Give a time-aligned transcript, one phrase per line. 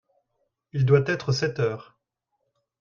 [0.73, 1.95] Il doit être sept heures.